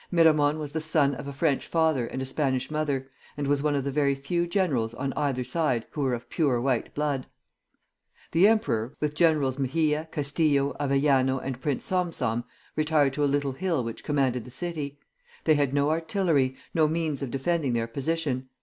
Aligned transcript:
Miramon 0.09 0.57
was 0.57 0.71
the 0.71 0.81
son 0.81 1.13
of 1.13 1.27
a 1.27 1.31
French 1.31 1.67
father 1.67 2.07
and 2.07 2.23
a 2.23 2.25
Spanish 2.25 2.71
mother, 2.71 3.11
and 3.37 3.45
was 3.45 3.61
one 3.61 3.75
of 3.75 3.83
the 3.83 3.91
very 3.91 4.15
few 4.15 4.47
generals 4.47 4.95
on 4.95 5.13
either 5.15 5.43
side 5.43 5.85
who 5.91 6.01
were 6.01 6.15
of 6.15 6.27
pure 6.27 6.59
white 6.59 6.91
blood. 6.95 7.27
The 8.31 8.47
emperor, 8.47 8.93
with 8.99 9.13
Generals 9.13 9.59
Mejia, 9.59 10.09
Castillo, 10.11 10.75
Avellano, 10.79 11.37
and 11.37 11.61
Prince 11.61 11.85
Salm 11.85 12.11
Salm, 12.11 12.45
retired 12.75 13.13
to 13.13 13.23
a 13.23 13.29
little 13.29 13.51
hill 13.51 13.83
which 13.83 14.03
commanded 14.03 14.43
the 14.43 14.49
city. 14.49 14.97
They 15.43 15.53
had 15.53 15.71
no 15.71 15.91
artillery, 15.91 16.55
no 16.73 16.87
means 16.87 17.21
of 17.21 17.29
defending 17.29 17.73
their 17.73 17.85
position. 17.85 18.49